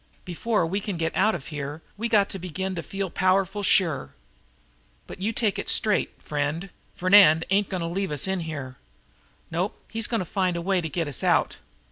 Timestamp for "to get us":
10.81-11.23